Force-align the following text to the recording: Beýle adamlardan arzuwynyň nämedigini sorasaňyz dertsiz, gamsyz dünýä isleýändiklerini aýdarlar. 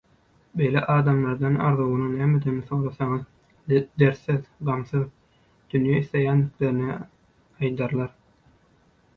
Beýle 0.59 0.81
adamlardan 0.91 1.57
arzuwynyň 1.65 2.15
nämedigini 2.21 2.63
sorasaňyz 2.71 3.83
dertsiz, 4.05 4.47
gamsyz 4.71 5.05
dünýä 5.75 6.01
isleýändiklerini 6.07 6.97
aýdarlar. 6.99 8.13